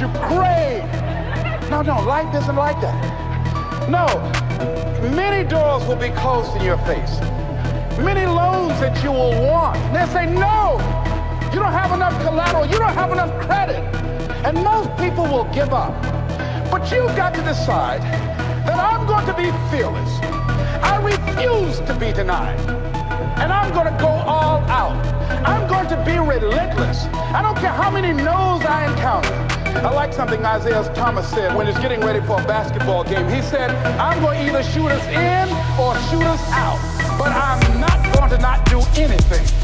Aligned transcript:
you? 0.00 0.08
Great. 0.28 0.82
No, 1.70 1.82
no, 1.82 2.00
life 2.02 2.34
isn't 2.34 2.56
like 2.56 2.80
that. 2.80 3.88
No, 3.88 4.06
many 5.14 5.48
doors 5.48 5.84
will 5.86 5.96
be 5.96 6.10
closed 6.10 6.56
in 6.56 6.62
your 6.62 6.78
face. 6.78 7.20
Many 7.98 8.26
loans 8.26 8.80
that 8.80 9.02
you 9.04 9.10
will 9.10 9.40
want. 9.42 9.76
They 9.92 10.06
say, 10.12 10.26
no, 10.26 10.78
you 11.52 11.60
don't 11.60 11.72
have 11.72 11.92
enough 11.92 12.20
collateral. 12.22 12.66
You 12.66 12.78
don't 12.78 12.94
have 12.94 13.12
enough 13.12 13.30
credit. 13.46 13.82
And 14.44 14.56
most 14.64 14.90
people 14.98 15.24
will 15.24 15.48
give 15.54 15.72
up. 15.72 15.94
But 16.70 16.90
you've 16.90 17.14
got 17.16 17.34
to 17.34 17.42
decide 17.42 18.02
that 18.66 18.78
I'm 18.78 19.06
going 19.06 19.26
to 19.26 19.34
be 19.34 19.50
fearless. 19.70 20.10
I 20.82 21.00
refuse 21.02 21.78
to 21.80 21.94
be 21.94 22.12
denied. 22.12 22.58
And 23.38 23.52
I'm 23.52 23.72
going 23.72 23.86
to 23.92 23.98
go 24.00 24.08
all 24.08 24.60
out. 24.68 24.96
I'm 25.46 25.68
going 25.68 25.88
to 25.88 25.96
be 26.04 26.18
relentless. 26.18 27.04
I 27.34 27.42
don't 27.42 27.56
care 27.58 27.72
how 27.72 27.90
many 27.90 28.12
no's 28.12 28.64
I 28.64 28.90
encounter. 28.90 29.53
I 29.76 29.90
like 29.90 30.12
something 30.12 30.44
Isaiah 30.44 30.82
Thomas 30.94 31.28
said 31.28 31.54
when 31.54 31.66
he's 31.66 31.78
getting 31.78 32.00
ready 32.00 32.20
for 32.20 32.40
a 32.40 32.44
basketball 32.46 33.04
game. 33.04 33.28
He 33.28 33.42
said, 33.42 33.70
I'm 33.98 34.20
going 34.22 34.38
to 34.38 34.46
either 34.46 34.62
shoot 34.62 34.88
us 34.88 35.04
in 35.08 35.48
or 35.78 35.94
shoot 36.10 36.26
us 36.26 36.42
out. 36.52 36.78
But 37.18 37.32
I'm 37.32 37.80
not 37.80 38.14
going 38.14 38.30
to 38.30 38.38
not 38.38 38.64
do 38.66 38.80
anything. 39.00 39.63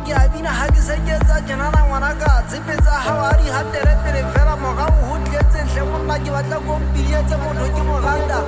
Aqui 0.00 0.12
a 0.12 0.28
vina 0.28 0.48
hagi 0.48 0.80
sengeza 0.80 1.40
janana 1.46 1.84
wanaka 1.84 2.42
zipeza 2.48 2.90
hawari 2.90 3.44
hatere 3.44 3.94
tere 4.02 4.24
fera 4.32 4.56
moga 4.56 4.86
uhutye 4.88 5.40
zenhle 5.52 5.80
wona 5.90 6.18
ki 6.18 6.30
batla 6.30 6.56
kompilia 6.66 7.22
tse 7.22 7.36
mono 7.36 7.64
ki 7.74 7.82
moganda 7.88 8.38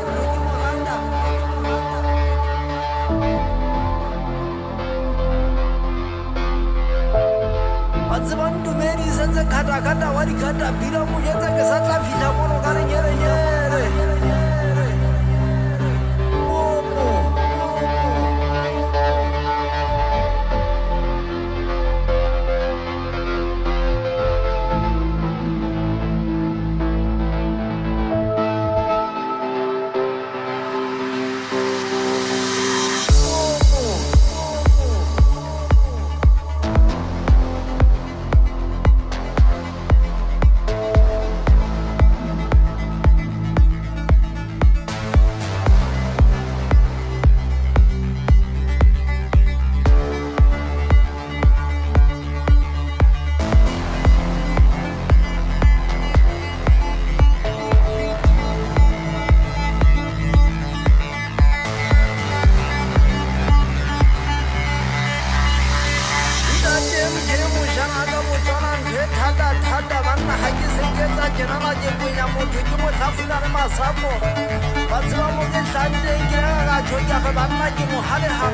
a 8.14 8.20
tsebang 8.24 8.56
dumedi 8.64 9.10
setse 9.16 9.44
kgatakgata 9.44 10.08
wa 10.10 10.24
dikgata 10.24 10.72
pila 10.80 11.04
monyetsa 11.04 11.48
ke 11.56 11.62
sa 11.68 11.78
tla 11.84 11.96
fitlha 12.04 12.30
kare 12.38 12.56
ka 12.64 12.70
lenyelenyele 12.76 14.11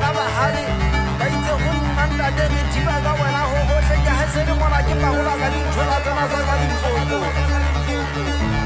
ga 0.03 0.11
bahari 0.17 0.65
ba 1.19 1.27
itse 1.35 1.55
go 1.63 1.71
nna 1.75 2.05
nta 2.11 2.27
le 2.37 2.45
methiba 2.55 2.95
ka 3.05 3.13
wena 3.21 3.43
go 3.51 3.59
gotlhe 3.69 3.97
ke 4.05 4.13
ga 4.19 4.27
se 4.33 4.41
le 4.47 4.55
mona 4.61 4.79
ke 4.87 4.95
pagola 5.03 5.35
ka 5.41 5.49
dinthola 5.53 5.97
tsona 6.05 6.25
tsa 6.31 6.41
ka 6.49 6.55
ditlhoko 6.61 8.58